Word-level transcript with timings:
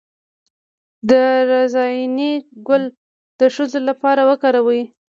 د 1.09 1.11
رازیانې 1.49 2.31
ګل 2.67 2.83
د 3.39 3.41
ښځو 3.55 3.79
لپاره 3.89 4.21
وکاروئ 4.29 4.81